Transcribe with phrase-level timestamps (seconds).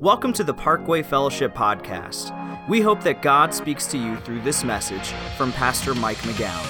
[0.00, 2.68] Welcome to the Parkway Fellowship Podcast.
[2.68, 6.68] We hope that God speaks to you through this message from Pastor Mike McGowan.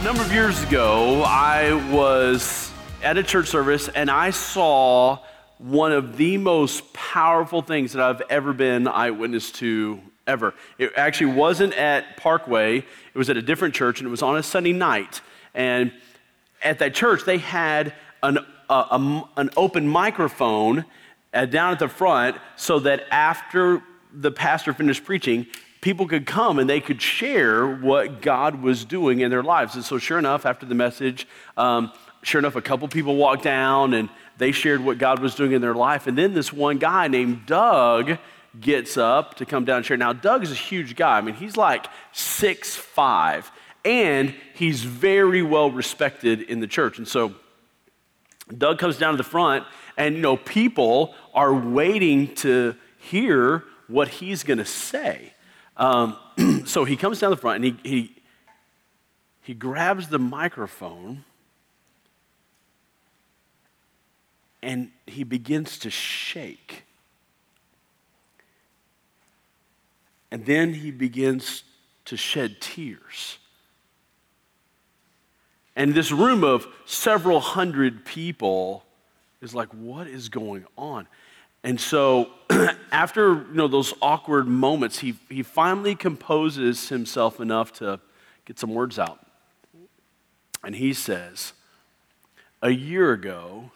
[0.00, 2.70] A number of years ago, I was
[3.02, 5.18] at a church service and I saw
[5.58, 10.54] one of the most powerful things that I've ever been eyewitness to ever.
[10.78, 14.36] It actually wasn't at Parkway, it was at a different church and it was on
[14.36, 15.22] a Sunday night.
[15.54, 15.92] And
[16.62, 18.38] at that church, they had an,
[18.68, 20.84] a, a, an open microphone
[21.32, 23.82] uh, down at the front so that after
[24.12, 25.46] the pastor finished preaching,
[25.80, 29.74] people could come and they could share what God was doing in their lives.
[29.74, 31.92] And so, sure enough, after the message, um,
[32.22, 35.60] sure enough, a couple people walked down and they shared what God was doing in
[35.60, 36.06] their life.
[36.06, 38.18] And then this one guy named Doug
[38.60, 39.96] gets up to come down and share.
[39.96, 41.18] Now, Doug is a huge guy.
[41.18, 43.50] I mean, he's like six five,
[43.84, 46.98] and he's very well respected in the church.
[46.98, 47.34] And so,
[48.56, 49.64] Doug comes down to the front,
[49.96, 55.32] and you know, people are waiting to hear what he's going to say.
[55.76, 56.16] Um,
[56.64, 58.16] so he comes down the front and he, he,
[59.42, 61.24] he grabs the microphone
[64.62, 66.84] and he begins to shake.
[70.30, 71.62] And then he begins
[72.06, 73.38] to shed tears.
[75.76, 78.82] And this room of several hundred people
[79.42, 81.06] is like, what is going on?
[81.62, 82.30] And so
[82.90, 88.00] after you know, those awkward moments, he, he finally composes himself enough to
[88.46, 89.20] get some words out.
[90.64, 91.52] And he says,
[92.62, 93.70] A year ago,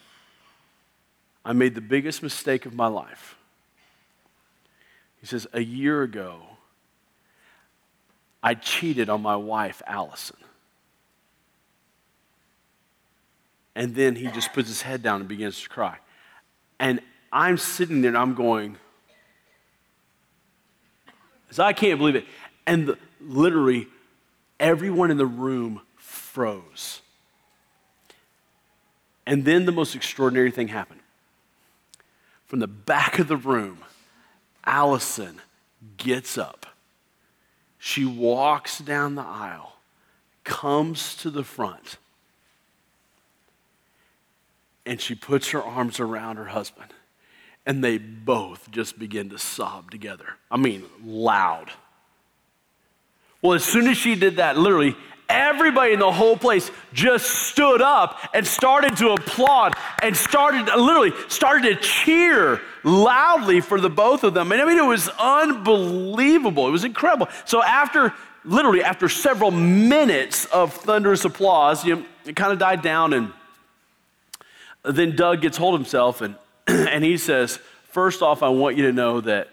[1.45, 3.37] I made the biggest mistake of my life.
[5.21, 6.43] He says, A year ago,
[8.43, 10.37] I cheated on my wife, Allison.
[13.75, 15.99] And then he just puts his head down and begins to cry.
[16.79, 17.01] And
[17.33, 18.77] I'm sitting there and I'm going,
[21.59, 22.25] I can't believe it.
[22.67, 23.89] And the, literally,
[24.59, 27.01] everyone in the room froze.
[29.27, 31.01] And then the most extraordinary thing happened.
[32.47, 33.79] From the back of the room,
[34.65, 35.41] Allison
[35.97, 36.67] gets up.
[37.79, 39.77] She walks down the aisle,
[40.45, 41.97] comes to the front,
[44.91, 46.93] and she puts her arms around her husband.
[47.65, 50.27] And they both just begin to sob together.
[50.51, 51.71] I mean, loud.
[53.41, 54.97] Well, as soon as she did that, literally,
[55.29, 61.13] everybody in the whole place just stood up and started to applaud and started, literally,
[61.29, 64.51] started to cheer loudly for the both of them.
[64.51, 66.67] And I mean, it was unbelievable.
[66.67, 67.29] It was incredible.
[67.45, 68.13] So, after,
[68.45, 73.33] literally, after several minutes of thunderous applause, you know, it kind of died down and
[74.83, 76.37] then Doug gets hold of himself and,
[76.67, 79.49] and he says, First off, I want you to know that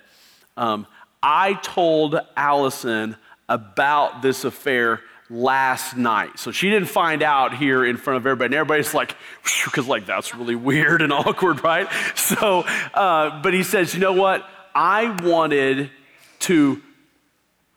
[0.55, 0.85] um,
[1.23, 3.15] I told Allison
[3.49, 6.39] about this affair last night.
[6.39, 8.47] So she didn't find out here in front of everybody.
[8.47, 9.16] And everybody's like,
[9.66, 11.87] because like that's really weird and awkward, right?
[12.16, 12.61] So,
[12.93, 14.47] uh, but he says, you know what?
[14.75, 15.89] I wanted
[16.39, 16.81] to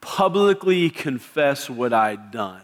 [0.00, 2.62] publicly confess what I'd done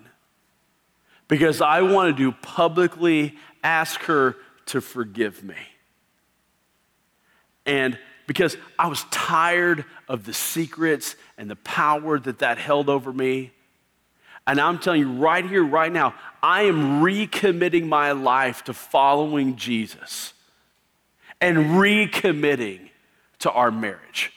[1.28, 4.36] because I wanted to publicly ask her
[4.66, 5.56] to forgive me.
[7.64, 13.12] And because I was tired of the secrets and the power that that held over
[13.12, 13.52] me.
[14.46, 19.56] And I'm telling you right here, right now, I am recommitting my life to following
[19.56, 20.32] Jesus
[21.40, 22.90] and recommitting
[23.40, 24.32] to our marriage.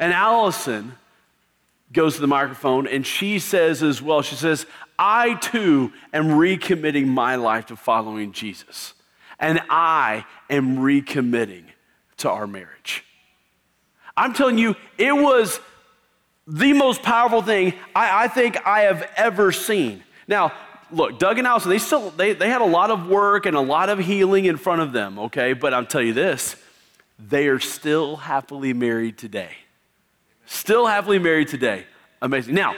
[0.00, 0.94] And Allison
[1.92, 4.66] goes to the microphone and she says as well, she says,
[4.98, 8.94] I too am recommitting my life to following Jesus.
[9.38, 11.64] And I am recommitting
[12.18, 13.04] to our marriage.
[14.16, 15.60] I'm telling you, it was
[16.46, 20.02] the most powerful thing I, I think I have ever seen.
[20.26, 20.52] Now,
[20.90, 23.60] look, Doug and Allison, they still they, they had a lot of work and a
[23.60, 25.52] lot of healing in front of them, okay?
[25.52, 26.56] But I'll tell you this,
[27.18, 29.52] they are still happily married today.
[30.48, 31.84] Still happily married today.
[32.22, 32.54] Amazing.
[32.54, 32.74] Now,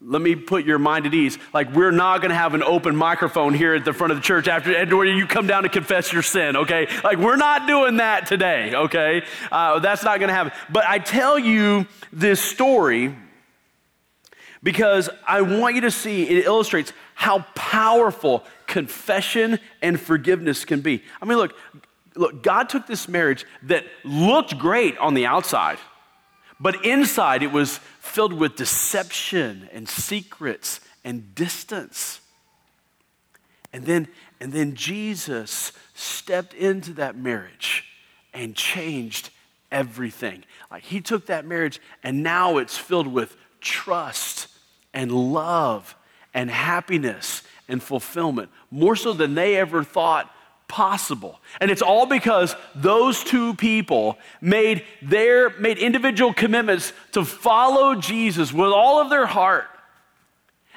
[0.00, 1.38] let me put your mind at ease.
[1.52, 4.22] Like, we're not going to have an open microphone here at the front of the
[4.22, 6.88] church after where you come down to confess your sin, okay?
[7.04, 9.22] Like, we're not doing that today, okay?
[9.52, 10.52] Uh, that's not going to happen.
[10.70, 13.14] But I tell you this story
[14.62, 21.02] because I want you to see it illustrates how powerful confession and forgiveness can be.
[21.20, 21.54] I mean, look,
[22.14, 25.78] look, God took this marriage that looked great on the outside.
[26.60, 32.20] But inside, it was filled with deception and secrets and distance.
[33.72, 34.08] And then,
[34.40, 37.84] and then Jesus stepped into that marriage
[38.34, 39.30] and changed
[39.70, 40.44] everything.
[40.70, 44.48] Like he took that marriage and now it's filled with trust
[44.92, 45.94] and love
[46.34, 50.32] and happiness and fulfillment, more so than they ever thought
[50.68, 51.40] possible.
[51.60, 58.52] And it's all because those two people made their made individual commitments to follow Jesus
[58.52, 59.66] with all of their heart.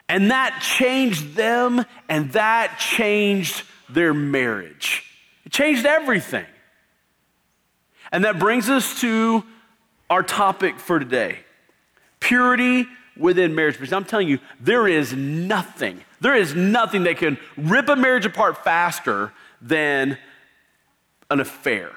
[0.10, 5.04] And that changed them and that changed their marriage.
[5.46, 6.46] It changed everything.
[8.12, 9.44] And that brings us to
[10.10, 11.40] our topic for today.
[12.20, 12.86] Purity
[13.22, 13.76] within marriage.
[13.76, 18.26] Because I'm telling you, there is nothing, there is nothing that can rip a marriage
[18.26, 19.32] apart faster
[19.62, 20.18] than
[21.30, 21.92] an affair.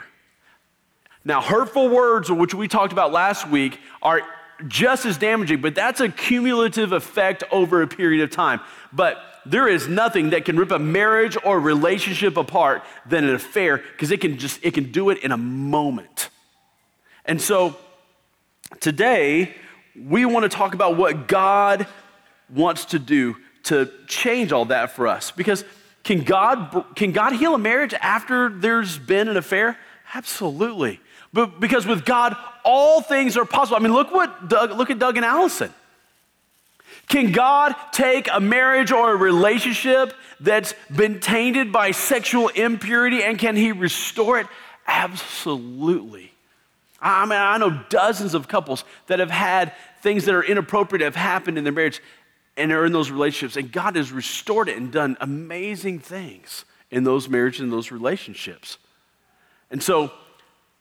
[1.24, 4.20] Now, hurtful words, which we talked about last week, are
[4.68, 8.60] just as damaging, but that's a cumulative effect over a period of time.
[8.92, 13.78] But there is nothing that can rip a marriage or relationship apart than an affair
[13.78, 16.30] because it can just it can do it in a moment.
[17.24, 17.76] And so
[18.80, 19.54] today
[19.96, 21.86] we want to talk about what God
[22.48, 25.64] wants to do to change all that for us because
[26.02, 29.78] can God, can God heal a marriage after there's been an affair?
[30.12, 31.00] Absolutely.
[31.32, 33.76] But because with God, all things are possible.
[33.76, 35.72] I mean, look what Doug, look at Doug and Allison.
[37.08, 43.38] Can God take a marriage or a relationship that's been tainted by sexual impurity and
[43.38, 44.46] can he restore it?
[44.86, 46.33] Absolutely.
[47.04, 51.14] I mean, I know dozens of couples that have had things that are inappropriate have
[51.14, 52.00] happened in their marriage
[52.56, 53.56] and are in those relationships.
[53.56, 58.78] And God has restored it and done amazing things in those marriages and those relationships.
[59.70, 60.12] And so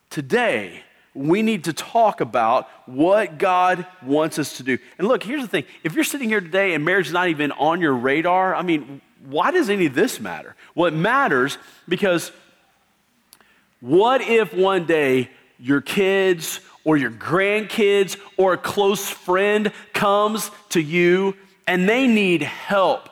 [0.09, 0.83] today,
[1.13, 4.77] we need to talk about what God wants us to do.
[4.97, 7.51] And look, here's the thing if you're sitting here today and marriage is not even
[7.51, 10.55] on your radar, I mean, why does any of this matter?
[10.73, 12.31] Well, matters because
[13.79, 15.29] what if one day
[15.59, 21.35] your kids or your grandkids or a close friend comes to you
[21.67, 23.09] and they need help.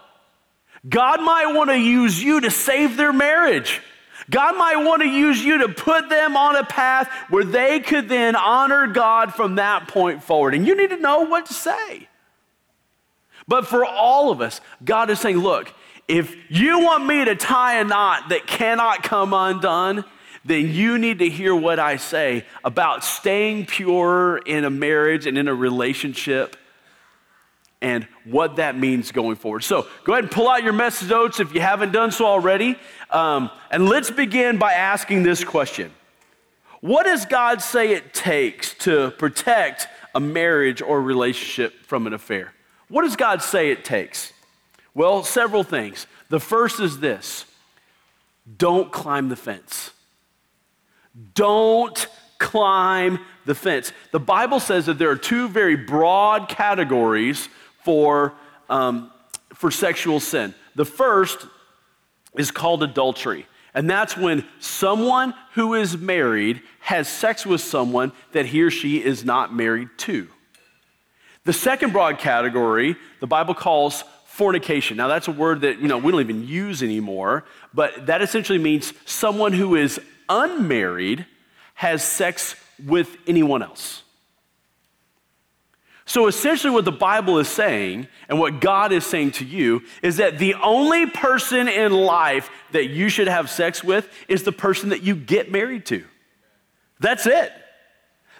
[0.87, 3.81] God might want to use you to save their marriage.
[4.29, 8.09] God might want to use you to put them on a path where they could
[8.09, 10.53] then honor God from that point forward.
[10.53, 12.07] And you need to know what to say.
[13.47, 15.73] But for all of us, God is saying, look,
[16.07, 20.05] if you want me to tie a knot that cannot come undone,
[20.43, 25.37] then you need to hear what I say about staying pure in a marriage and
[25.37, 26.55] in a relationship
[27.81, 29.61] and what that means going forward.
[29.61, 32.77] So go ahead and pull out your message notes if you haven't done so already.
[33.09, 35.91] Um, and let's begin by asking this question
[36.81, 42.53] What does God say it takes to protect a marriage or relationship from an affair?
[42.87, 44.33] What does God say it takes?
[44.93, 46.05] Well, several things.
[46.29, 47.45] The first is this
[48.57, 49.91] don't climb the fence.
[51.33, 53.91] Don't climb the fence.
[54.11, 57.49] The Bible says that there are two very broad categories
[57.83, 58.33] for,
[58.69, 59.11] um,
[59.53, 60.53] for sexual sin.
[60.75, 61.45] The first
[62.37, 63.45] is called adultery.
[63.73, 69.03] And that's when someone who is married has sex with someone that he or she
[69.03, 70.27] is not married to.
[71.45, 74.97] The second broad category, the Bible calls fornication.
[74.97, 78.59] Now, that's a word that you know, we don't even use anymore, but that essentially
[78.59, 79.99] means someone who is
[80.31, 81.25] unmarried
[81.73, 84.03] has sex with anyone else.
[86.05, 90.17] So essentially, what the Bible is saying and what God is saying to you is
[90.17, 94.89] that the only person in life that you should have sex with is the person
[94.89, 96.03] that you get married to.
[96.99, 97.51] That's it.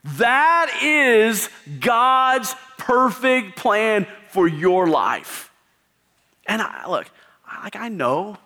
[0.03, 5.51] That is God's perfect plan for your life.
[6.47, 7.09] And I, look,
[7.63, 8.37] like I know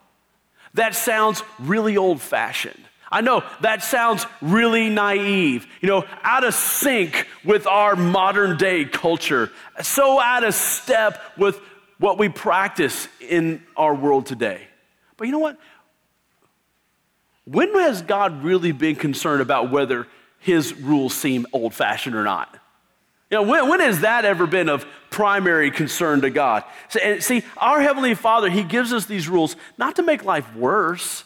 [0.74, 2.84] that sounds really old fashioned.
[3.12, 8.86] I know that sounds really naive, you know, out of sync with our modern day
[8.86, 11.60] culture, so out of step with
[11.98, 14.68] what we practice in our world today.
[15.18, 15.58] But you know what?
[17.46, 20.08] When has God really been concerned about whether
[20.40, 22.54] his rules seem old fashioned or not?
[23.30, 26.64] You know, when, when, has that ever been of primary concern to God?
[27.20, 31.24] See, our Heavenly Father, He gives us these rules not to make life worse,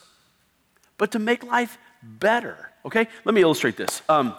[0.99, 2.71] but to make life better.
[2.85, 3.07] Okay?
[3.25, 4.03] Let me illustrate this.
[4.07, 4.35] Um,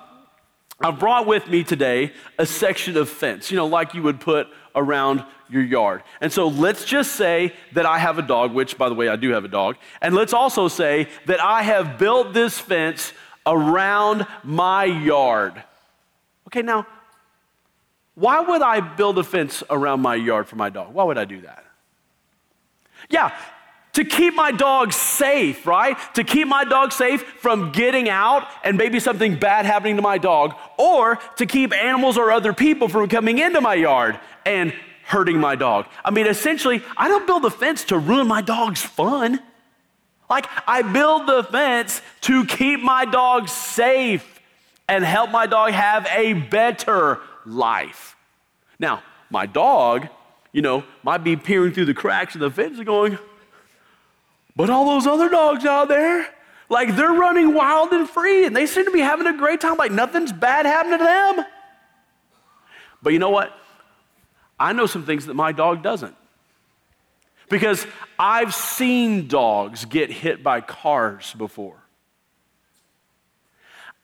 [0.80, 4.46] I've brought with me today a section of fence, you know, like you would put
[4.74, 6.02] around your yard.
[6.20, 9.16] And so let's just say that I have a dog, which, by the way, I
[9.16, 9.76] do have a dog.
[10.00, 13.12] And let's also say that I have built this fence
[13.44, 15.62] around my yard.
[16.46, 16.86] Okay, now,
[18.14, 20.94] why would I build a fence around my yard for my dog?
[20.94, 21.64] Why would I do that?
[23.08, 23.32] Yeah,
[23.92, 25.96] to keep my dog safe, right?
[26.14, 30.18] To keep my dog safe from getting out and maybe something bad happening to my
[30.18, 34.72] dog, or to keep animals or other people from coming into my yard and
[35.04, 35.86] hurting my dog.
[36.04, 39.40] I mean, essentially, I don't build the fence to ruin my dog's fun.
[40.28, 44.40] Like, I build the fence to keep my dog safe
[44.88, 48.14] and help my dog have a better life.
[48.78, 50.08] Now, my dog,
[50.52, 53.18] you know, might be peering through the cracks of the fence and going,
[54.60, 56.28] but all those other dogs out there,
[56.68, 59.78] like they're running wild and free and they seem to be having a great time,
[59.78, 61.46] like nothing's bad happening to them.
[63.00, 63.58] But you know what?
[64.58, 66.14] I know some things that my dog doesn't.
[67.48, 67.86] Because
[68.18, 71.82] I've seen dogs get hit by cars before.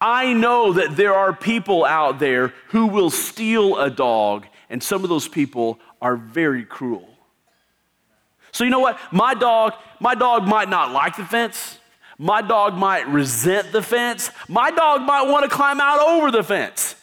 [0.01, 5.03] I know that there are people out there who will steal a dog, and some
[5.03, 7.16] of those people are very cruel.
[8.57, 8.99] So you know what?
[9.13, 11.79] My dog, my dog might not like the fence.
[12.17, 14.31] My dog might resent the fence.
[14.49, 16.95] My dog might want to climb out over the fence.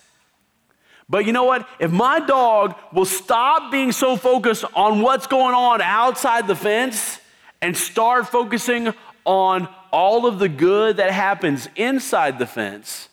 [1.08, 1.70] But you know what?
[1.78, 7.20] If my dog will stop being so focused on what's going on outside the fence
[7.62, 8.92] and start focusing
[9.24, 13.10] on all of the good that happens inside the fence,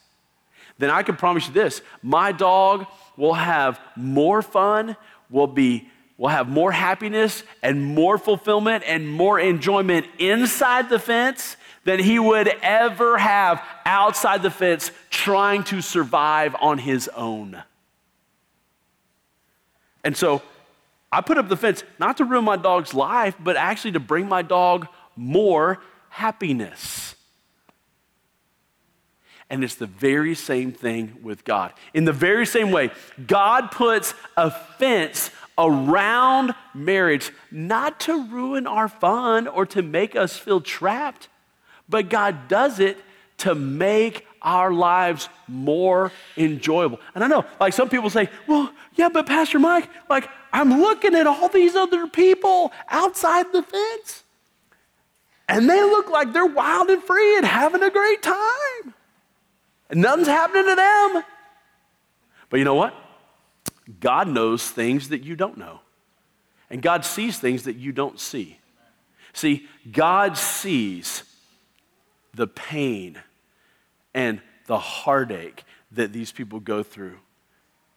[0.78, 2.86] then I can promise you this my dog
[3.18, 4.96] will have more fun,
[5.28, 5.90] will be
[6.20, 12.18] will have more happiness and more fulfillment and more enjoyment inside the fence than he
[12.18, 17.62] would ever have outside the fence trying to survive on his own.
[20.04, 20.42] And so
[21.10, 24.28] I put up the fence not to ruin my dog's life, but actually to bring
[24.28, 25.78] my dog more
[26.10, 27.14] happiness.
[29.48, 31.72] And it's the very same thing with God.
[31.94, 32.90] In the very same way,
[33.26, 40.36] God puts a fence around marriage not to ruin our fun or to make us
[40.36, 41.28] feel trapped,
[41.88, 42.98] but God does it
[43.38, 46.98] to make our lives more enjoyable.
[47.14, 51.14] And I know, like some people say, well, yeah, but Pastor Mike, like I'm looking
[51.14, 54.24] at all these other people outside the fence,
[55.48, 58.94] and they look like they're wild and free and having a great time.
[59.90, 61.24] And nothing's happening to them.
[62.48, 62.94] But you know what?
[63.98, 65.80] God knows things that you don't know.
[66.68, 68.58] And God sees things that you don't see.
[69.32, 71.24] See, God sees
[72.34, 73.20] the pain
[74.14, 77.18] and the heartache that these people go through.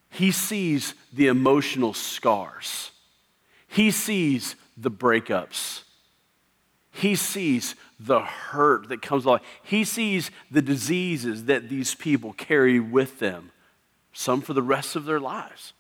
[0.10, 2.92] He sees the emotional scars.
[3.68, 5.82] He sees the breakups.
[6.92, 9.40] He sees the hurt that comes along.
[9.64, 13.52] He sees the diseases that these people carry with them,
[14.14, 15.74] some for the rest of their lives.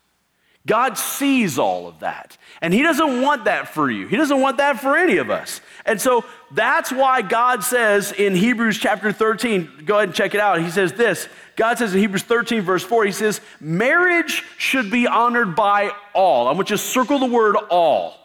[0.65, 2.37] God sees all of that.
[2.61, 4.07] And He doesn't want that for you.
[4.07, 5.59] He doesn't want that for any of us.
[5.85, 10.39] And so that's why God says in Hebrews chapter 13, go ahead and check it
[10.39, 10.61] out.
[10.61, 11.27] He says this
[11.57, 16.47] God says in Hebrews 13, verse 4, He says, Marriage should be honored by all.
[16.47, 18.17] I want you to circle the word all.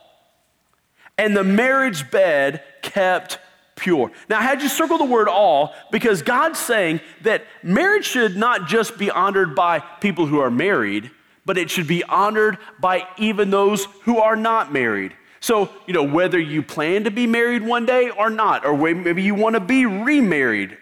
[1.16, 3.40] And the marriage bed kept
[3.74, 4.12] pure.
[4.28, 8.96] Now, had you circle the word all because God's saying that marriage should not just
[8.96, 11.10] be honored by people who are married
[11.48, 15.14] but it should be honored by even those who are not married.
[15.40, 19.22] So, you know, whether you plan to be married one day or not, or maybe
[19.22, 20.76] you want to be remarried,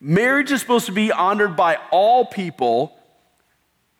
[0.00, 2.98] marriage is supposed to be honored by all people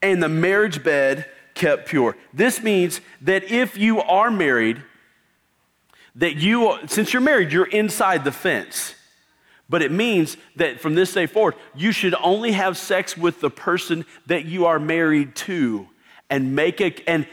[0.01, 2.17] and the marriage bed kept pure.
[2.33, 4.83] This means that if you are married,
[6.15, 8.95] that you, since you're married, you're inside the fence.
[9.69, 13.51] But it means that from this day forward, you should only have sex with the
[13.51, 15.87] person that you are married to
[16.31, 17.27] and make it and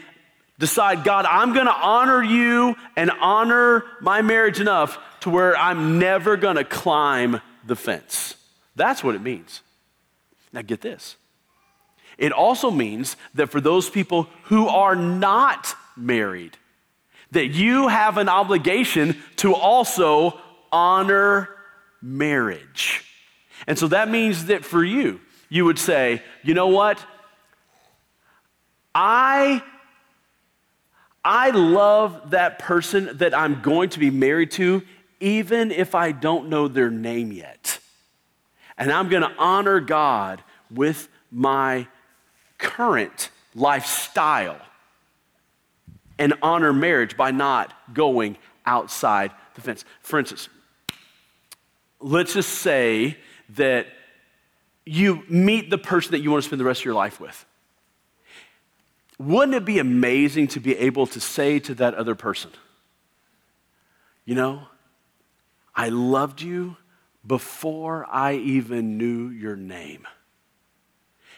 [0.58, 5.98] decide, God, I'm going to honor you and honor my marriage enough to where I'm
[5.98, 8.36] never going to climb the fence.
[8.74, 9.62] That's what it means.
[10.52, 11.16] Now, get this.
[12.18, 16.56] It also means that for those people who are not married,
[17.32, 20.38] that you have an obligation to also
[20.72, 21.50] honor
[22.00, 23.04] marriage.
[23.66, 27.04] And so that means that for you, you would say, you know what?
[28.98, 29.62] I
[31.22, 34.82] I love that person that I'm going to be married to,
[35.20, 37.80] even if I don't know their name yet.
[38.78, 41.88] And I'm going to honor God with my
[42.58, 44.60] current lifestyle
[46.18, 49.84] and honor marriage by not going outside the fence.
[50.00, 50.48] For instance,
[52.00, 53.18] let's just say
[53.50, 53.88] that
[54.86, 57.44] you meet the person that you want to spend the rest of your life with.
[59.18, 62.50] Wouldn't it be amazing to be able to say to that other person,
[64.24, 64.62] you know,
[65.74, 66.76] I loved you
[67.26, 70.06] before I even knew your name.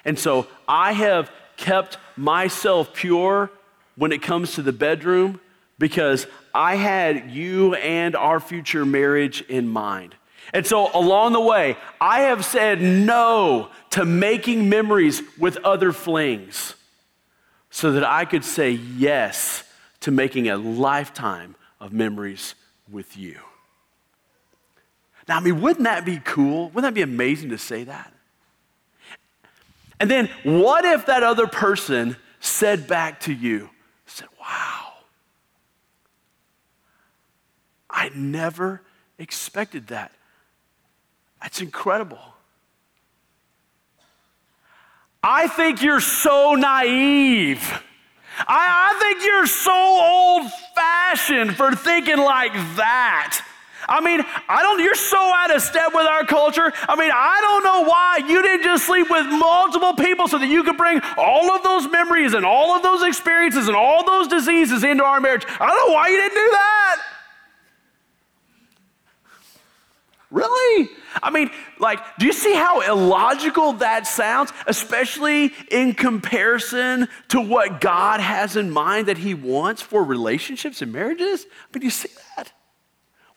[0.05, 3.51] And so I have kept myself pure
[3.97, 5.41] when it comes to the bedroom
[5.79, 10.15] because I had you and our future marriage in mind.
[10.53, 16.75] And so along the way, I have said no to making memories with other flings
[17.79, 19.63] so that I could say yes
[20.01, 22.57] to making a lifetime of memories
[22.91, 23.39] with you.
[25.29, 26.71] Now, I mean, wouldn't that be cool?
[26.71, 28.13] Wouldn't that be amazing to say that?
[30.01, 33.71] And then, what if that other person said back to you,
[34.07, 34.95] said, Wow,
[37.89, 38.83] I never
[39.21, 40.11] expected that.
[41.41, 42.35] That's incredible.
[45.23, 47.61] I think you're so naive.
[48.47, 53.43] I, I think you're so old fashioned for thinking like that.
[53.89, 56.73] I mean, I don't, you're so out of step with our culture.
[56.89, 60.47] I mean, I don't know why you didn't just sleep with multiple people so that
[60.47, 64.29] you could bring all of those memories and all of those experiences and all those
[64.29, 65.45] diseases into our marriage.
[65.59, 66.98] I don't know why you didn't do that.
[70.31, 70.91] Really?
[71.23, 77.81] I mean, like, do you see how illogical that sounds, especially in comparison to what
[77.81, 81.47] God has in mind that He wants for relationships and marriages?
[81.47, 82.53] I mean, do you see that?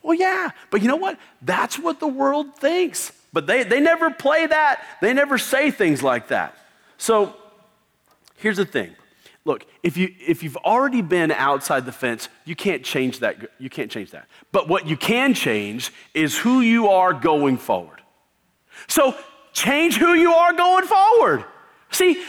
[0.02, 1.18] Well, yeah, but you know what?
[1.42, 3.14] That's what the world thinks.
[3.32, 6.58] But they, they never play that, they never say things like that.
[6.98, 7.36] So
[8.36, 8.94] here's the thing
[9.46, 13.38] look, if, you, if you've already been outside the fence, you can't change that.
[13.60, 14.28] You can't change that.
[14.52, 18.02] But what you can change is who you are going forward.
[18.88, 19.16] So
[19.54, 21.46] change who you are going forward.
[21.92, 22.24] See,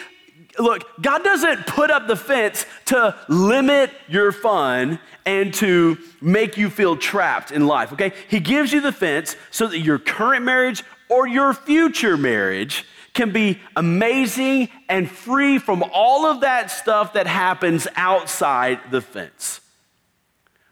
[0.58, 6.68] look, God doesn't put up the fence to limit your fun and to make you
[6.68, 8.12] feel trapped in life, okay?
[8.28, 13.32] He gives you the fence so that your current marriage or your future marriage can
[13.32, 19.60] be amazing and free from all of that stuff that happens outside the fence.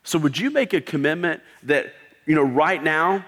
[0.02, 1.92] So, would you make a commitment that,
[2.26, 3.24] you know, right now,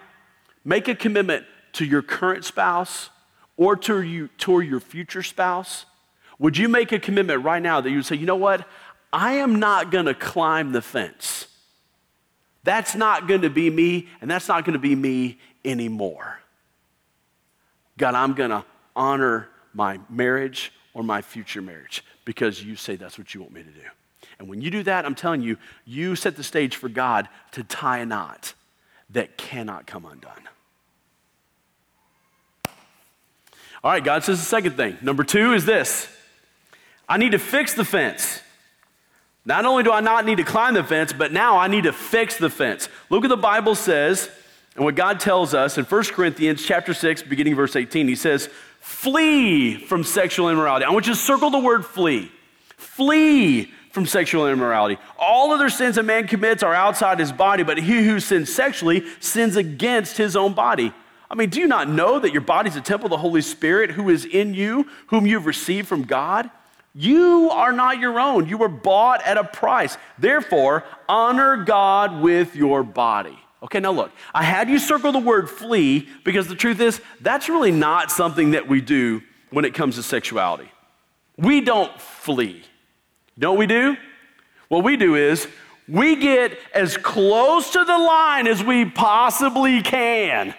[0.65, 3.11] make a commitment to your current spouse
[3.57, 5.85] or to, you, to your future spouse?
[6.39, 8.67] Would you make a commitment right now that you would say, you know what?
[9.13, 11.47] I am not going to climb the fence.
[12.65, 16.41] That's not going to be me, and that's not going to be me anymore.
[17.99, 23.19] God, I'm going to honor my marriage or my future marriage because you say that's
[23.19, 23.87] what you want me to do.
[24.39, 27.63] And when you do that, I'm telling you, you set the stage for God to
[27.63, 28.55] tie a knot
[29.11, 30.49] that cannot come undone.
[33.85, 34.97] All right, God says the second thing.
[35.03, 36.09] Number two is this
[37.09, 38.41] I need to fix the fence.
[39.45, 41.93] Not only do I not need to climb the fence, but now I need to
[41.93, 42.89] fix the fence.
[43.11, 44.31] Look what the Bible says
[44.77, 48.07] and what God tells us in 1 Corinthians chapter 6, beginning verse 18.
[48.07, 48.49] He says,
[48.83, 50.85] Flee from sexual immorality.
[50.85, 52.33] I want you to circle the word flee.
[52.77, 55.01] Flee from sexual immorality.
[55.17, 59.05] All other sins a man commits are outside his body, but he who sins sexually
[59.21, 60.93] sins against his own body.
[61.31, 63.93] I mean, do you not know that your body's a temple of the Holy Spirit
[63.93, 66.51] who is in you, whom you've received from God?
[66.93, 68.49] You are not your own.
[68.49, 69.97] You were bought at a price.
[70.19, 73.39] Therefore, honor God with your body.
[73.63, 77.49] Okay, now look, I had you circle the word flee because the truth is, that's
[77.49, 80.71] really not something that we do when it comes to sexuality.
[81.37, 82.65] We don't flee.
[83.37, 83.97] What we do?
[84.69, 85.47] What we do is
[85.89, 90.55] we get as close to the line as we possibly can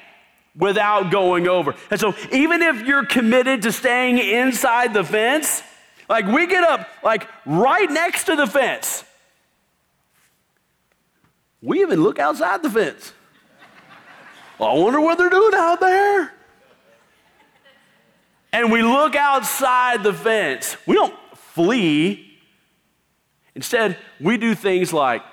[0.55, 1.75] without going over.
[1.89, 5.61] And so, even if you're committed to staying inside the fence,
[6.07, 9.03] like we get up like right next to the fence
[11.63, 13.13] we even look outside the fence.
[14.59, 16.31] I wonder what they're doing out there.
[18.51, 20.77] And we look outside the fence.
[20.85, 22.37] We don't flee.
[23.55, 25.23] Instead, we do things like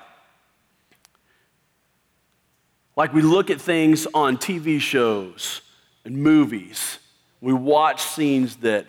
[2.97, 5.62] like we look at things on TV shows
[6.05, 6.99] and movies.
[7.40, 8.87] We watch scenes that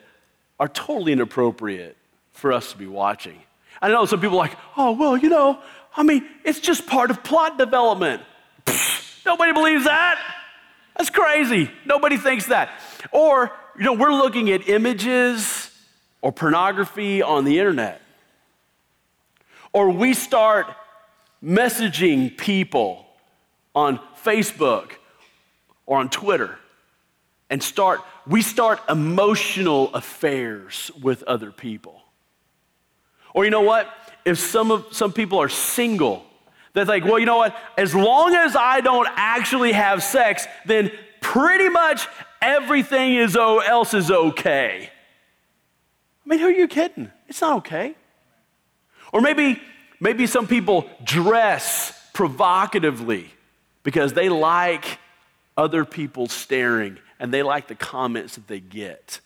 [0.59, 1.95] are totally inappropriate
[2.31, 3.41] for us to be watching.
[3.81, 5.59] I know some people are like, oh, well, you know,
[5.95, 8.21] I mean, it's just part of plot development.
[8.65, 10.19] Pfft, nobody believes that.
[10.97, 11.71] That's crazy.
[11.85, 12.69] Nobody thinks that.
[13.11, 15.71] Or, you know, we're looking at images
[16.21, 18.01] or pornography on the internet.
[19.73, 20.67] Or we start
[21.43, 23.05] messaging people
[23.73, 24.91] on Facebook
[25.85, 26.57] or on Twitter
[27.49, 32.01] and start we start emotional affairs with other people.
[33.33, 33.87] Or you know what?
[34.25, 36.25] If some, of, some people are single,
[36.73, 37.55] That's like, well, you know what?
[37.77, 42.07] As long as I don't actually have sex, then pretty much
[42.41, 44.89] everything is else is okay.
[46.25, 47.11] I mean, who are you kidding?
[47.27, 47.95] It's not okay.
[49.11, 49.61] Or maybe,
[49.99, 53.31] maybe some people dress provocatively
[53.83, 54.99] because they like
[55.57, 59.19] other people staring and they like the comments that they get.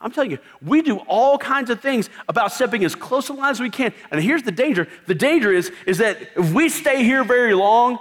[0.00, 3.38] I'm telling you, we do all kinds of things about stepping as close to the
[3.38, 3.92] line as we can.
[4.10, 4.88] And here's the danger.
[5.06, 7.98] The danger is, is that if we stay here very long,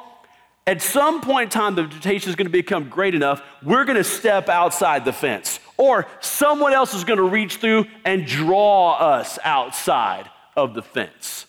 [0.67, 3.97] at some point in time, the temptation is going to become great enough, we're going
[3.97, 5.60] to step outside the fence.
[5.77, 11.45] Or someone else is going to reach through and draw us outside of the fence.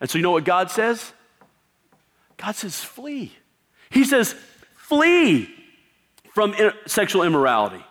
[0.00, 1.12] And so, you know what God says?
[2.36, 3.32] God says, flee.
[3.90, 4.34] He says,
[4.76, 5.52] flee
[6.34, 6.54] from
[6.86, 7.82] sexual immorality,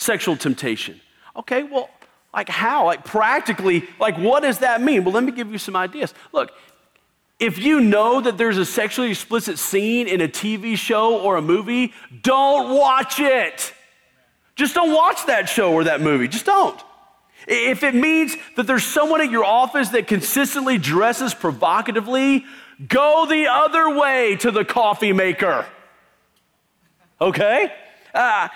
[0.00, 1.00] sexual temptation.
[1.36, 1.90] Okay, well,
[2.32, 2.86] like how?
[2.86, 5.04] Like practically, like what does that mean?
[5.04, 6.14] Well, let me give you some ideas.
[6.32, 6.50] Look,
[7.38, 11.42] if you know that there's a sexually explicit scene in a TV show or a
[11.42, 13.72] movie, don't watch it.
[14.56, 16.28] Just don't watch that show or that movie.
[16.28, 16.78] Just don't.
[17.48, 22.44] If it means that there's someone at your office that consistently dresses provocatively,
[22.86, 25.64] go the other way to the coffee maker.
[27.20, 27.72] Okay?
[28.14, 28.48] Uh,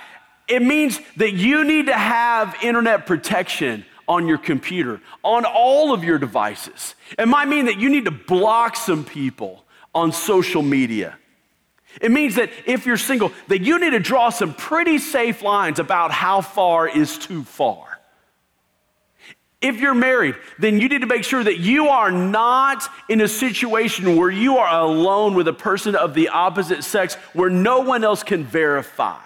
[0.49, 6.05] it means that you need to have internet protection on your computer, on all of
[6.05, 6.95] your devices.
[7.19, 11.17] It might mean that you need to block some people on social media.
[12.01, 15.79] It means that if you're single, that you need to draw some pretty safe lines
[15.79, 17.99] about how far is too far.
[19.63, 23.29] If you're married, then you need to make sure that you are not in a
[23.29, 28.05] situation where you are alone with a person of the opposite sex where no one
[28.05, 29.23] else can verify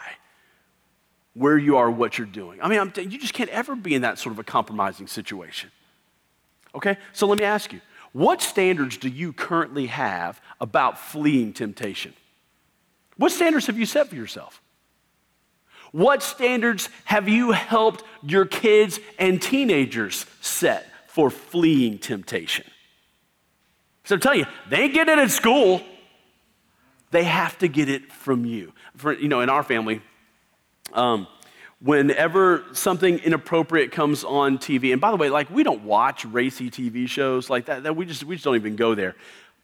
[1.38, 2.60] where you are, what you're doing.
[2.60, 5.70] I mean, I'm, you just can't ever be in that sort of a compromising situation.
[6.74, 6.96] Okay?
[7.12, 7.80] So let me ask you
[8.12, 12.12] what standards do you currently have about fleeing temptation?
[13.16, 14.60] What standards have you set for yourself?
[15.92, 22.66] What standards have you helped your kids and teenagers set for fleeing temptation?
[24.04, 25.82] So I'm telling you, they get it at school.
[27.10, 28.72] They have to get it from you.
[28.96, 30.02] For, you know, in our family,
[30.92, 31.26] um,
[31.80, 36.70] whenever something inappropriate comes on TV, and by the way, like we don't watch racy
[36.70, 39.14] TV shows like that, that we just we just don't even go there.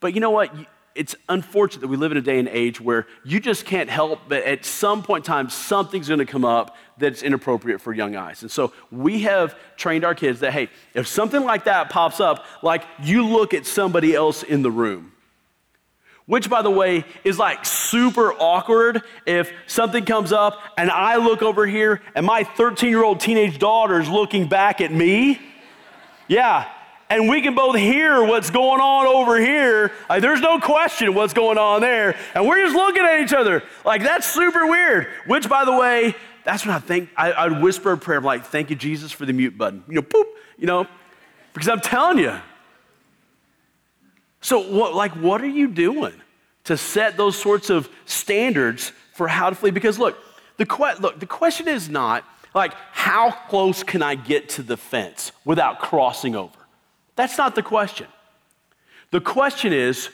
[0.01, 0.55] But you know what?
[0.95, 4.21] it's unfortunate that we live in a day and age where you just can't help
[4.29, 8.15] but at some point in time something's going to come up that's inappropriate for young
[8.17, 12.21] eyes and so we have trained our kids that hey if something like that pops
[12.21, 15.13] up like you look at somebody else in the room
[16.27, 21.43] which by the way is like super awkward if something comes up and i look
[21.43, 25.41] over here and my 13 year old teenage daughter is looking back at me
[26.29, 26.69] yeah
[27.11, 29.93] and we can both hear what's going on over here.
[30.09, 32.17] Like, there's no question what's going on there.
[32.35, 33.63] And we're just looking at each other.
[33.85, 35.09] Like, that's super weird.
[35.27, 38.25] Which, by the way, that's when I think, I, I would whisper a prayer, I'm
[38.25, 39.85] like, thank you, Jesus, for the mute button.
[39.87, 40.27] You know, poop,
[40.59, 40.87] you know,
[41.53, 42.37] because I'm telling you.
[44.45, 46.13] So, what, like, what are you doing
[46.65, 49.71] to set those sorts of standards for how to flee?
[49.71, 50.19] Because, look,
[50.59, 54.77] the, que- look, the question is not, like, how close can I get to the
[54.77, 56.59] fence without crossing over?
[57.17, 58.07] That's not the question.
[59.13, 60.11] The question is,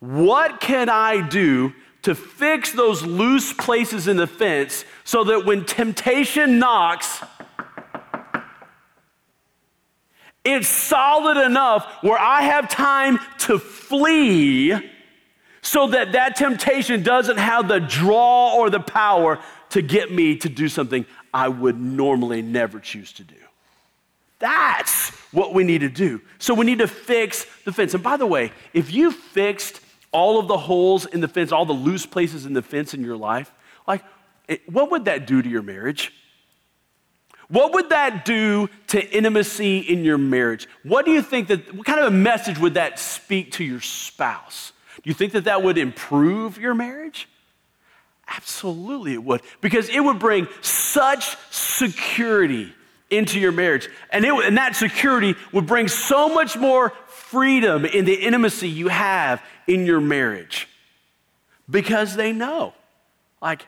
[0.00, 1.72] what can I do
[2.02, 7.22] to fix those loose places in the fence so that when temptation knocks,
[10.44, 14.74] it's solid enough where I have time to flee
[15.62, 19.38] so that that temptation doesn't have the draw or the power
[19.70, 23.36] to get me to do something I would normally never choose to do.
[24.40, 26.20] That's what we need to do.
[26.40, 27.94] So we need to fix the fence.
[27.94, 31.64] And by the way, if you fixed all of the holes in the fence, all
[31.64, 33.52] the loose places in the fence in your life,
[33.86, 34.04] like,
[34.66, 36.12] what would that do to your marriage?
[37.52, 40.66] What would that do to intimacy in your marriage?
[40.84, 43.82] What do you think that, what kind of a message would that speak to your
[43.82, 44.72] spouse?
[44.96, 47.28] Do you think that that would improve your marriage?
[48.26, 52.72] Absolutely, it would, because it would bring such security
[53.10, 53.90] into your marriage.
[54.08, 58.88] And, it, and that security would bring so much more freedom in the intimacy you
[58.88, 60.68] have in your marriage
[61.68, 62.72] because they know,
[63.42, 63.66] like,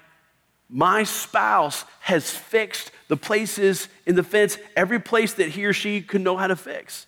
[0.74, 6.02] my spouse has fixed the places in the fence, every place that he or she
[6.02, 7.06] could know how to fix.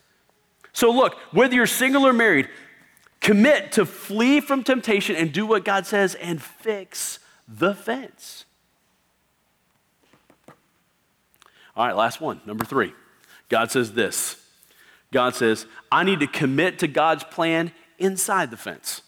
[0.72, 2.48] So, look, whether you're single or married,
[3.20, 8.44] commit to flee from temptation and do what God says and fix the fence.
[11.74, 12.92] All right, last one, number three.
[13.48, 14.36] God says this
[15.10, 19.02] God says, I need to commit to God's plan inside the fence.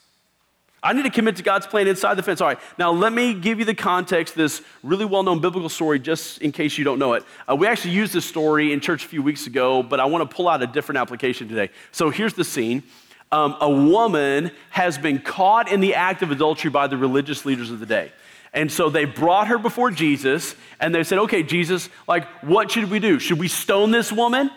[0.82, 2.40] I need to commit to God's plan inside the fence.
[2.40, 5.98] All right, now let me give you the context this really well known biblical story,
[5.98, 7.24] just in case you don't know it.
[7.50, 10.28] Uh, we actually used this story in church a few weeks ago, but I want
[10.28, 11.70] to pull out a different application today.
[11.90, 12.84] So here's the scene
[13.32, 17.70] um, a woman has been caught in the act of adultery by the religious leaders
[17.70, 18.12] of the day.
[18.54, 22.90] And so they brought her before Jesus and they said, Okay, Jesus, like, what should
[22.90, 23.18] we do?
[23.18, 24.50] Should we stone this woman?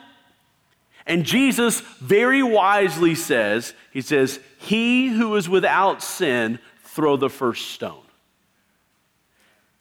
[1.05, 7.71] And Jesus very wisely says, He says, He who is without sin, throw the first
[7.71, 8.03] stone.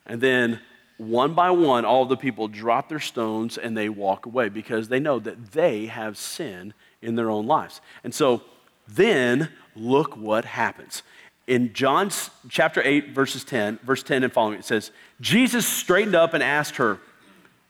[0.06, 0.61] And then
[0.96, 5.00] one by one, all the people drop their stones and they walk away because they
[5.00, 7.80] know that they have sin in their own lives.
[8.04, 8.42] And so
[8.87, 11.02] then look what happens.
[11.46, 12.11] In John
[12.48, 16.76] chapter 8, verses 10, verse 10 and following, it says, Jesus straightened up and asked
[16.76, 16.98] her,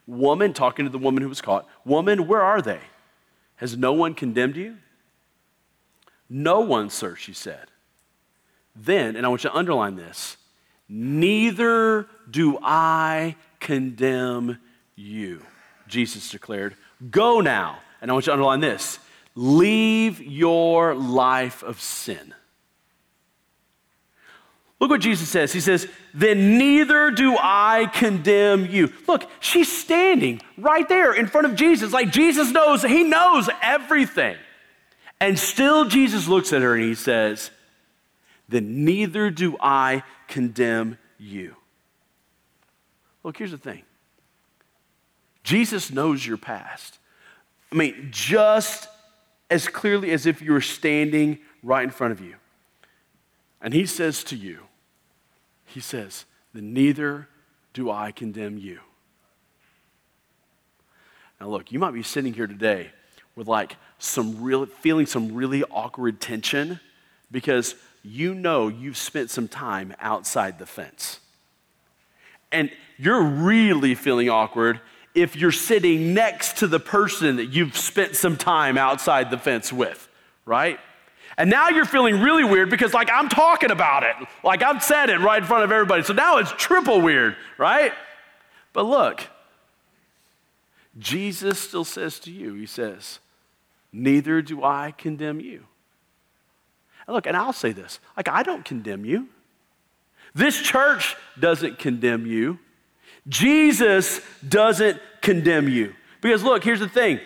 [0.06, 2.80] Woman, talking to the woman who was caught, Woman, where are they?
[3.60, 4.78] Has no one condemned you?
[6.30, 7.66] No one, sir, she said.
[8.74, 10.38] Then, and I want you to underline this,
[10.88, 14.58] neither do I condemn
[14.96, 15.42] you,
[15.88, 16.74] Jesus declared.
[17.10, 18.98] Go now, and I want you to underline this
[19.34, 22.34] Leave your life of sin.
[24.80, 25.52] Look what Jesus says.
[25.52, 28.90] He says, Then neither do I condemn you.
[29.06, 31.92] Look, she's standing right there in front of Jesus.
[31.92, 34.36] Like Jesus knows, he knows everything.
[35.20, 37.50] And still, Jesus looks at her and he says,
[38.48, 41.56] Then neither do I condemn you.
[43.22, 43.82] Look, here's the thing
[45.42, 46.98] Jesus knows your past.
[47.70, 48.88] I mean, just
[49.50, 52.36] as clearly as if you were standing right in front of you.
[53.60, 54.60] And he says to you,
[55.70, 57.28] he says, then neither
[57.72, 58.80] do I condemn you.
[61.40, 62.90] Now, look, you might be sitting here today
[63.34, 66.80] with like some real, feeling some really awkward tension
[67.30, 71.20] because you know you've spent some time outside the fence.
[72.52, 74.80] And you're really feeling awkward
[75.14, 79.72] if you're sitting next to the person that you've spent some time outside the fence
[79.72, 80.08] with,
[80.44, 80.78] right?
[81.40, 84.14] And now you're feeling really weird because, like, I'm talking about it.
[84.44, 86.02] Like, I've said it right in front of everybody.
[86.02, 87.92] So now it's triple weird, right?
[88.74, 89.26] But look,
[90.98, 93.20] Jesus still says to you, He says,
[93.90, 95.64] Neither do I condemn you.
[97.06, 99.26] And look, and I'll say this like, I don't condemn you.
[100.34, 102.58] This church doesn't condemn you.
[103.26, 105.94] Jesus doesn't condemn you.
[106.20, 107.18] Because look, here's the thing.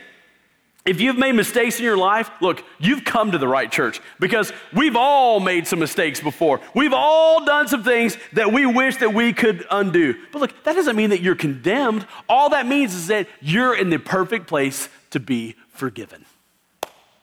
[0.84, 4.52] If you've made mistakes in your life, look, you've come to the right church because
[4.74, 6.60] we've all made some mistakes before.
[6.74, 10.14] We've all done some things that we wish that we could undo.
[10.30, 12.06] But look, that doesn't mean that you're condemned.
[12.28, 16.26] All that means is that you're in the perfect place to be forgiven.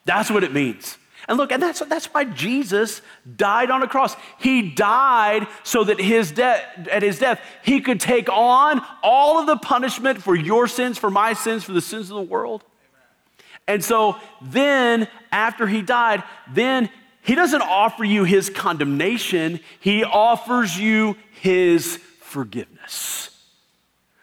[0.06, 0.97] That's what it means.
[1.28, 3.04] And look, and that's, that's why Jesus
[3.36, 4.15] died on a cross.
[4.39, 9.45] He died so that his death, at his death, he could take on all of
[9.45, 12.63] the punishment for your sins, for my sins, for the sins of the world.
[13.67, 16.89] And so then, after he died, then
[17.21, 23.30] he doesn't offer you his condemnation, he offers you his forgiveness.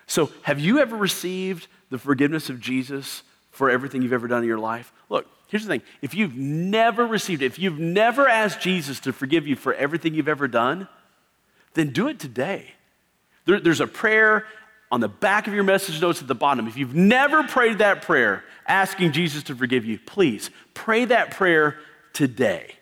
[0.06, 4.48] So, have you ever received the forgiveness of Jesus for everything you've ever done in
[4.48, 4.92] your life?
[5.08, 9.12] Look, Here's the thing if you've never received it, if you've never asked Jesus to
[9.12, 10.86] forgive you for everything you've ever done,
[11.74, 12.74] then do it today.
[13.46, 14.46] There, there's a prayer
[14.90, 16.68] on the back of your message notes at the bottom.
[16.68, 21.78] If you've never prayed that prayer, asking Jesus to forgive you, please pray that prayer
[22.12, 22.74] today.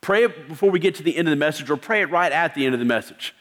[0.00, 2.32] Pray it before we get to the end of the message, or pray it right
[2.32, 3.34] at the end of the message.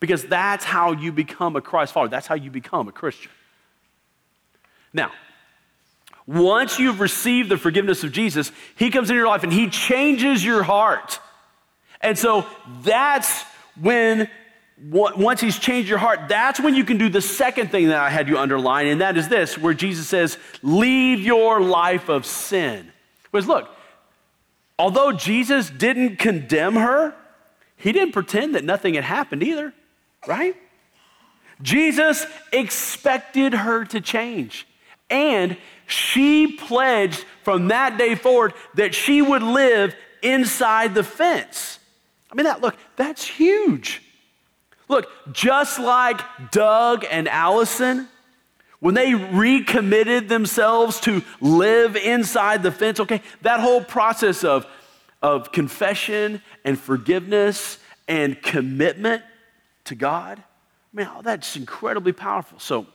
[0.00, 2.08] Because that's how you become a Christ follower.
[2.08, 3.30] That's how you become a Christian.
[4.92, 5.12] Now,
[6.26, 10.44] once you've received the forgiveness of Jesus, He comes into your life and He changes
[10.44, 11.20] your heart.
[12.00, 12.46] And so
[12.82, 13.42] that's
[13.80, 14.28] when,
[14.90, 18.10] once He's changed your heart, that's when you can do the second thing that I
[18.10, 22.90] had you underline, and that is this, where Jesus says, Leave your life of sin.
[23.30, 23.68] Because look,
[24.78, 27.14] although Jesus didn't condemn her,
[27.76, 29.72] He didn't pretend that nothing had happened either,
[30.26, 30.56] right?
[31.60, 34.66] Jesus expected her to change.
[35.08, 41.78] And she pledged from that day forward that she would live inside the fence.
[42.30, 44.00] I mean, that, look, that's huge.
[44.88, 48.08] Look, just like Doug and Allison,
[48.80, 54.66] when they recommitted themselves to live inside the fence, okay, that whole process of,
[55.22, 59.22] of confession and forgiveness and commitment
[59.84, 60.42] to God,
[60.92, 62.58] man, oh, that's incredibly powerful.
[62.58, 62.86] So,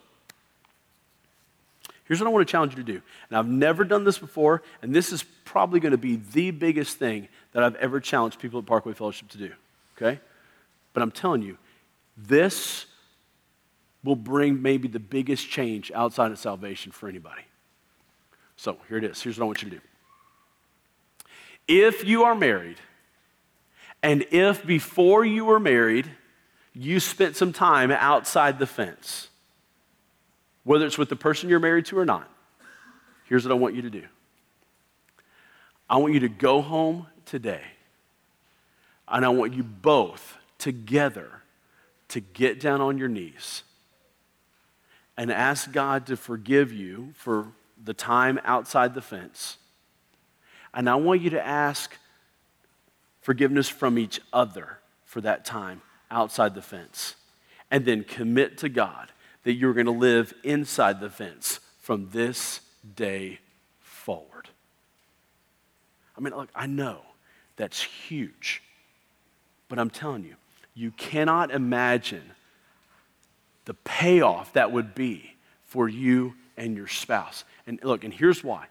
[2.08, 3.02] Here's what I want to challenge you to do.
[3.30, 6.98] And I've never done this before, and this is probably going to be the biggest
[6.98, 9.52] thing that I've ever challenged people at Parkway Fellowship to do.
[9.98, 10.20] Okay?
[10.94, 11.58] But I'm telling you,
[12.18, 12.88] this
[14.04, 17.44] will bring maybe the biggest change outside of salvation for anybody.
[18.56, 19.22] So here it is.
[19.22, 19.82] Here's what I want you to do.
[21.68, 22.78] If you are married,
[24.02, 26.10] and if before you were married,
[26.74, 29.28] you spent some time outside the fence,
[30.64, 32.30] whether it's with the person you're married to or not,
[33.26, 34.04] here's what I want you to do.
[35.90, 37.64] I want you to go home today,
[39.08, 41.42] and I want you both together
[42.10, 43.64] to get down on your knees
[45.18, 47.48] and ask God to forgive you for
[47.84, 49.58] the time outside the fence.
[50.74, 51.98] And I want you to ask
[53.22, 57.16] forgiveness from each other for that time outside the fence.
[57.70, 59.12] And then commit to God
[59.44, 62.62] that you're going to live inside the fence from this
[62.96, 63.40] day
[63.80, 64.50] forward.
[66.18, 67.02] I mean, look, I know
[67.58, 68.64] that's huge,
[69.68, 70.36] but I'm telling you,
[70.78, 72.22] you cannot imagine
[73.66, 75.34] the payoff that would be
[75.66, 77.44] for you and your spouse.
[77.66, 78.68] And look, and here's why.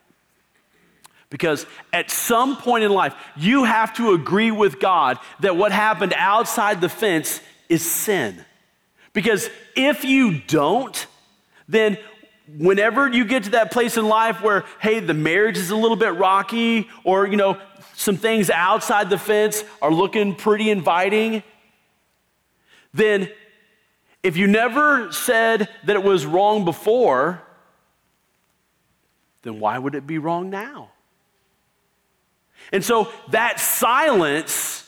[1.30, 6.14] Because at some point in life, you have to agree with God that what happened
[6.16, 8.44] outside the fence is sin.
[9.12, 11.06] Because if you don't,
[11.66, 11.98] then
[12.56, 15.96] whenever you get to that place in life where, hey, the marriage is a little
[15.96, 17.58] bit rocky, or, you know,
[17.94, 21.42] some things outside the fence are looking pretty inviting,
[22.96, 23.30] then
[24.22, 27.42] if you never said that it was wrong before,
[29.42, 30.90] then why would it be wrong now?
[32.72, 34.82] And so that silence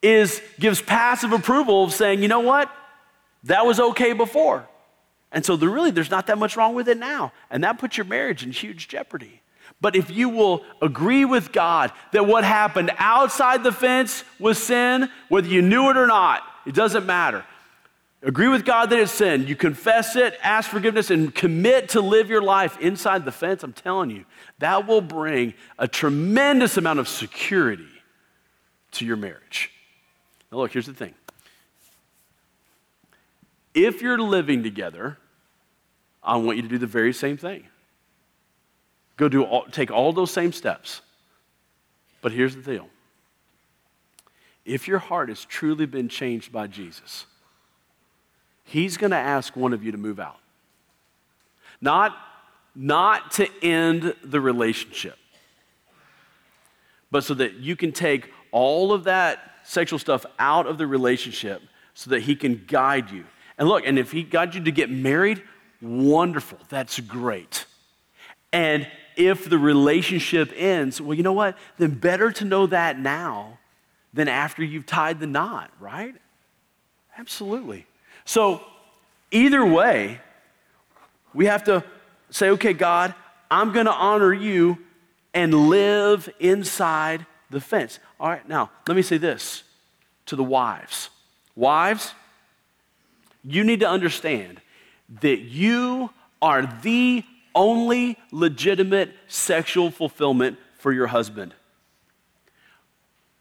[0.00, 2.70] is gives passive approval of saying, you know what?
[3.44, 4.68] That was okay before.
[5.32, 7.32] And so really there's not that much wrong with it now.
[7.50, 9.42] And that puts your marriage in huge jeopardy.
[9.80, 15.08] But if you will agree with God that what happened outside the fence was sin,
[15.28, 17.44] whether you knew it or not, it doesn't matter.
[18.22, 19.46] Agree with God that it's sin.
[19.46, 23.62] You confess it, ask forgiveness, and commit to live your life inside the fence.
[23.62, 24.24] I'm telling you,
[24.58, 27.88] that will bring a tremendous amount of security
[28.92, 29.70] to your marriage.
[30.50, 31.14] Now, look, here's the thing
[33.72, 35.16] if you're living together,
[36.22, 37.66] I want you to do the very same thing.
[39.16, 41.00] Go do all, take all those same steps.
[42.20, 42.88] But here's the deal.
[44.68, 47.24] If your heart has truly been changed by Jesus,
[48.64, 50.38] he's going to ask one of you to move out.
[51.80, 52.14] Not,
[52.74, 55.16] not to end the relationship,
[57.10, 61.62] but so that you can take all of that sexual stuff out of the relationship
[61.94, 63.24] so that he can guide you.
[63.56, 65.42] And look, and if he guides you to get married,
[65.80, 66.58] wonderful.
[66.68, 67.64] That's great.
[68.52, 71.56] And if the relationship ends, well, you know what?
[71.78, 73.57] Then better to know that now
[74.12, 76.14] than after you've tied the knot, right?
[77.18, 77.86] Absolutely.
[78.24, 78.62] So,
[79.30, 80.20] either way,
[81.34, 81.84] we have to
[82.30, 83.14] say, okay, God,
[83.50, 84.78] I'm going to honor you
[85.34, 87.98] and live inside the fence.
[88.20, 89.62] All right, now, let me say this
[90.26, 91.10] to the wives.
[91.54, 92.12] Wives,
[93.42, 94.60] you need to understand
[95.20, 96.10] that you
[96.42, 101.54] are the only legitimate sexual fulfillment for your husband.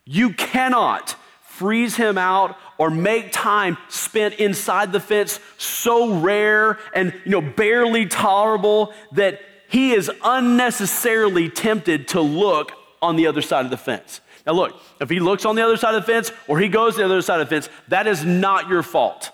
[0.07, 7.13] You cannot freeze him out or make time spent inside the fence so rare and
[7.25, 13.65] you know barely tolerable that he is unnecessarily tempted to look on the other side
[13.65, 14.21] of the fence.
[14.45, 16.93] Now look, if he looks on the other side of the fence or he goes
[16.93, 19.31] to the other side of the fence, that is not your fault.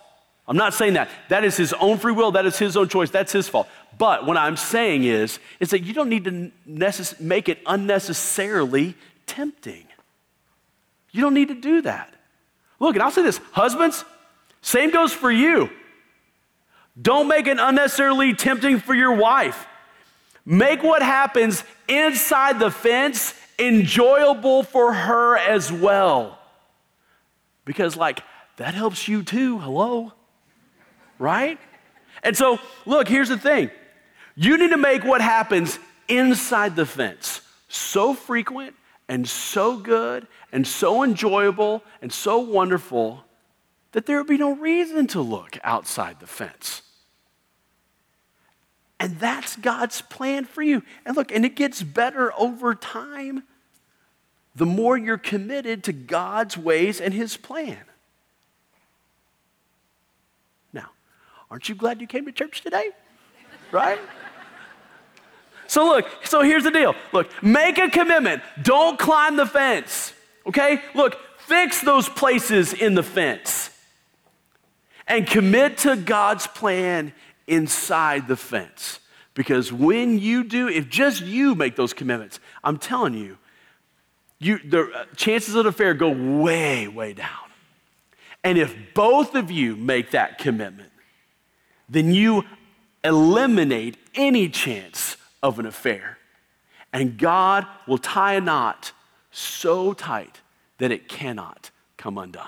[0.47, 1.09] I'm not saying that.
[1.29, 3.67] That is his own free will, that is his own choice, that's his fault.
[3.97, 8.95] But what I'm saying is is that you don't need to necess- make it unnecessarily
[9.27, 9.85] tempting.
[11.13, 12.13] You don't need to do that.
[12.79, 14.03] Look, and I'll say this husbands,
[14.61, 15.69] same goes for you.
[17.01, 19.67] Don't make it unnecessarily tempting for your wife.
[20.45, 26.39] Make what happens inside the fence enjoyable for her as well.
[27.65, 28.21] Because, like,
[28.57, 29.59] that helps you too.
[29.59, 30.11] Hello?
[31.17, 31.57] Right?
[32.23, 33.71] And so, look, here's the thing
[34.35, 38.75] you need to make what happens inside the fence so frequent
[39.07, 43.23] and so good and so enjoyable and so wonderful
[43.91, 46.81] that there would be no reason to look outside the fence.
[48.99, 50.81] And that's God's plan for you.
[51.05, 53.43] And look, and it gets better over time
[54.55, 57.83] the more you're committed to God's ways and His plan.
[60.71, 60.91] Now,
[61.49, 62.91] aren't you glad you came to church today?
[63.71, 63.99] Right?
[65.73, 66.93] So look, so here's the deal.
[67.13, 68.43] Look, make a commitment.
[68.61, 70.13] Don't climb the fence.
[70.45, 70.79] Okay?
[70.93, 73.71] Look, fix those places in the fence.
[75.07, 77.11] And commit to God's plan
[77.47, 78.99] inside the fence.
[79.33, 83.39] Because when you do, if just you make those commitments, I'm telling you,
[84.37, 87.49] you the uh, chances of the affair go way, way down.
[88.43, 90.91] And if both of you make that commitment,
[91.89, 92.43] then you
[93.03, 96.17] eliminate any chance of an affair.
[96.91, 98.93] And God will tie a knot
[99.29, 100.41] so tight
[100.79, 102.47] that it cannot come undone.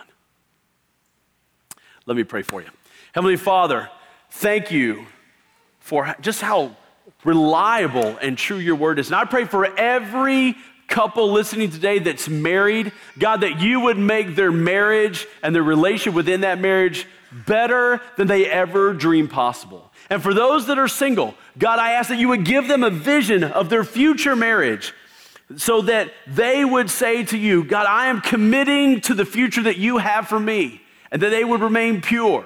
[2.05, 2.69] Let me pray for you.
[3.13, 3.89] Heavenly Father,
[4.29, 5.05] thank you
[5.79, 6.75] for just how
[7.23, 9.07] reliable and true your word is.
[9.07, 10.55] And I pray for every
[10.87, 16.13] couple listening today that's married, God, that you would make their marriage and their relationship
[16.13, 19.91] within that marriage better than they ever dreamed possible.
[20.09, 22.89] And for those that are single, God, I ask that you would give them a
[22.89, 24.93] vision of their future marriage
[25.57, 29.77] so that they would say to you, God, I am committing to the future that
[29.77, 30.81] you have for me,
[31.11, 32.45] and that they would remain pure.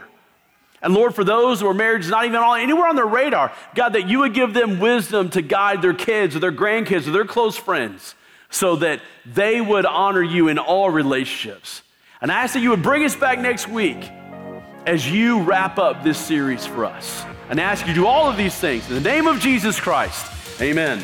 [0.81, 3.93] And Lord, for those where marriage is not even on, anywhere on their radar, God,
[3.93, 7.25] that you would give them wisdom to guide their kids or their grandkids or their
[7.25, 8.15] close friends
[8.49, 11.81] so that they would honor you in all relationships.
[12.21, 14.09] And I ask that you would bring us back next week
[14.85, 17.25] as you wrap up this series for us.
[17.49, 20.31] And ask you to do all of these things in the name of Jesus Christ.
[20.61, 20.99] Amen.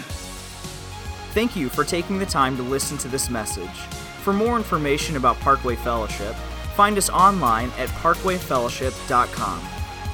[1.33, 3.77] Thank you for taking the time to listen to this message.
[4.23, 6.35] For more information about Parkway Fellowship,
[6.75, 9.61] find us online at parkwayfellowship.com.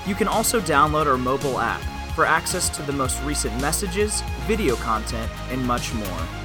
[0.07, 1.81] You can also download our mobile app
[2.15, 6.40] for access to the most recent messages, video content, and much more.